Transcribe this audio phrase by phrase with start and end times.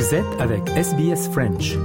[0.00, 1.76] Vous êtes avec SBS French.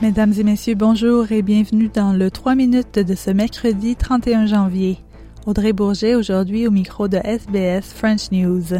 [0.00, 4.96] Mesdames et messieurs, bonjour et bienvenue dans le 3 minutes de ce mercredi 31 janvier.
[5.44, 8.78] Audrey Bourget aujourd'hui au micro de SBS French News.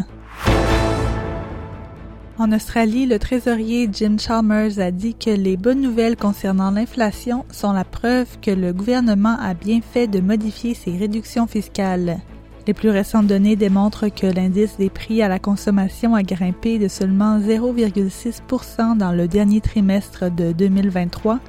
[2.39, 7.73] En Australie, le trésorier Jim Chalmers a dit que les bonnes nouvelles concernant l'inflation sont
[7.73, 12.21] la preuve que le gouvernement a bien fait de modifier ses réductions fiscales.
[12.67, 16.87] Les plus récentes données démontrent que l'indice des prix à la consommation a grimpé de
[16.87, 21.39] seulement 0,6% dans le dernier trimestre de 2023,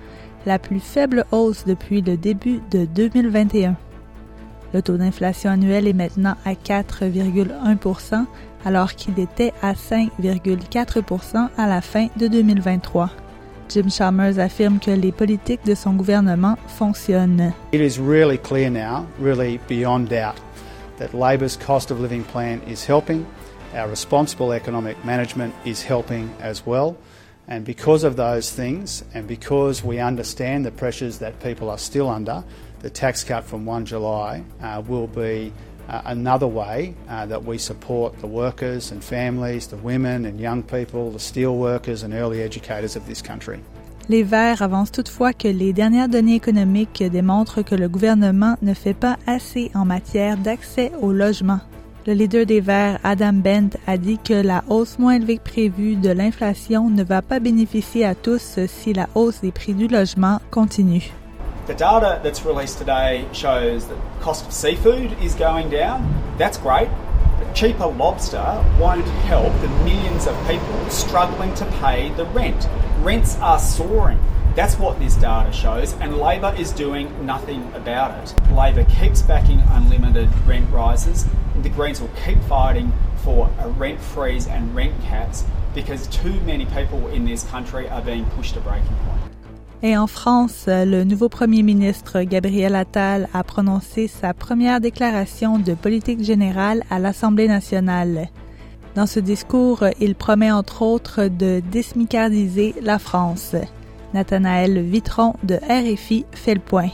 [0.46, 3.76] la plus faible hausse depuis le début de 2021.
[4.72, 8.24] Le taux d'inflation annuel est maintenant à 4,1
[8.64, 13.10] alors qu'il était à 5,4% à la fin de 2023.
[13.68, 17.52] Jim Chalmers affirme que les politiques de son gouvernement fonctionnent.
[21.00, 23.26] That Labor's cost of living plan is helping.
[23.72, 26.98] Our responsible economic management is helping as well.
[27.48, 32.10] And because of those things, and because we understand the pressures that people are still
[32.10, 32.44] under,
[32.80, 35.54] the tax cut from 1 July uh, will be
[35.88, 40.62] uh, another way uh, that we support the workers and families, the women and young
[40.62, 43.62] people, the steel workers and early educators of this country.
[44.10, 48.92] Les Verts avancent toutefois que les dernières données économiques démontrent que le gouvernement ne fait
[48.92, 51.60] pas assez en matière d'accès au logement.
[52.08, 55.94] Le leader des Verts, Adam Bent, a dit que la hausse moins élevée que prévue
[55.94, 60.40] de l'inflation ne va pas bénéficier à tous si la hausse des prix du logement
[60.50, 61.12] continue.
[61.68, 66.02] The data that's released today shows that cost of seafood is going down.
[66.36, 66.88] That's great.
[67.54, 72.68] Cheaper lobster won't help the millions of people struggling to pay the rent.
[73.00, 74.18] Rents are soaring.
[74.54, 78.52] That's what this data shows, and Labor is doing nothing about it.
[78.52, 81.26] Labor keeps backing unlimited rent rises.
[81.54, 85.44] and The Greens will keep fighting for a rent freeze and rent caps
[85.74, 89.19] because too many people in this country are being pushed to breaking point.
[89.82, 95.72] Et en France, le nouveau premier ministre Gabriel Attal a prononcé sa première déclaration de
[95.72, 98.28] politique générale à l'Assemblée nationale.
[98.94, 103.56] Dans ce discours, il promet entre autres de désmicardiser la France.
[104.12, 106.90] Nathanaël Vitron de RFI fait le point.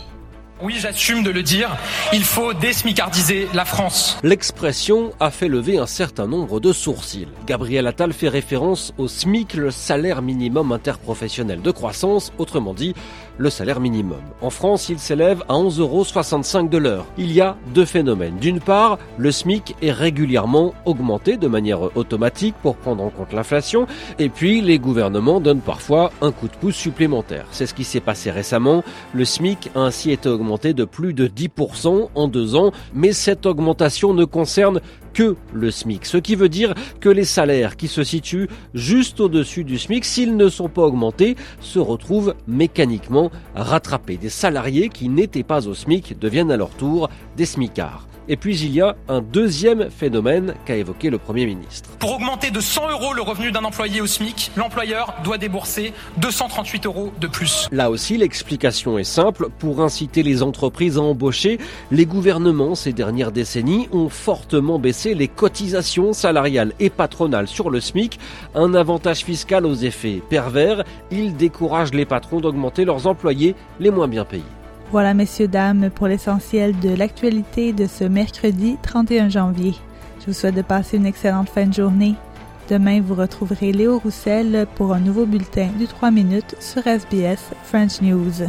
[0.63, 1.77] Oui, j'assume de le dire,
[2.15, 4.19] il faut désmicardiser la France.
[4.23, 7.29] L'expression a fait lever un certain nombre de sourcils.
[7.47, 12.95] Gabriel Attal fait référence au SMIC, le salaire minimum interprofessionnel de croissance, autrement dit
[13.37, 14.23] le salaire minimum.
[14.41, 17.05] En France, il s'élève à 11,65 euros de l'heure.
[17.19, 18.39] Il y a deux phénomènes.
[18.39, 23.87] D'une part, le SMIC est régulièrement augmenté de manière automatique pour prendre en compte l'inflation,
[24.19, 27.45] et puis les gouvernements donnent parfois un coup de pouce supplémentaire.
[27.51, 28.83] C'est ce qui s'est passé récemment.
[29.13, 33.47] Le SMIC a ainsi été augmenté de plus de 10% en deux ans, mais cette
[33.47, 34.81] augmentation ne concerne
[35.17, 39.65] que le SMIC, ce qui veut dire que les salaires qui se situent juste au-dessus
[39.65, 44.19] du SMIC, s'ils ne sont pas augmentés, se retrouvent mécaniquement rattrapés.
[44.19, 48.07] Des salariés qui n'étaient pas au SMIC deviennent à leur tour des SMICards.
[48.29, 51.91] Et puis il y a un deuxième phénomène qu'a évoqué le Premier ministre.
[51.99, 56.87] Pour augmenter de 100 euros le revenu d'un employé au SMIC, l'employeur doit débourser 238
[56.87, 57.69] euros de plus.
[57.71, 59.49] Là aussi, l'explication est simple.
[59.59, 61.59] Pour inciter les entreprises à embaucher,
[61.93, 67.81] les gouvernements ces dernières décennies ont fortement baissé les cotisations salariales et patronales sur le
[67.81, 68.19] SMIC.
[68.55, 70.85] Un avantage fiscal aux effets pervers.
[71.11, 74.43] Il décourage les patrons d'augmenter leurs employés les moins bien payés.
[74.93, 79.75] Voilà, messieurs, dames, pour l'essentiel de l'actualité de ce mercredi 31 janvier.
[80.21, 82.15] Je vous souhaite de passer une excellente fin de journée.
[82.71, 88.01] Demain, vous retrouverez Léo Roussel pour un nouveau bulletin du 3 minutes sur SBS French
[88.01, 88.49] News.